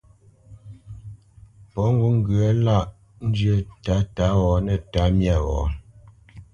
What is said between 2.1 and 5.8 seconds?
ŋgyə̌ lâʼ njyə́ tǎtǎ wɔ̌ nə̂ tǎmyā wɔ̌.